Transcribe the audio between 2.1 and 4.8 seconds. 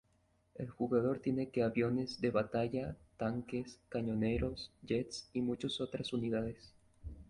de batalla, tanques, cañoneros,